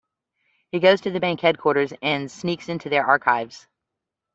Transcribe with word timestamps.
He 0.71 0.79
goes 0.79 1.01
to 1.01 1.11
the 1.11 1.19
bank 1.19 1.41
headquarters 1.41 1.93
and 2.01 2.31
sneaks 2.31 2.69
into 2.69 2.89
their 2.89 3.05
archives. 3.05 3.67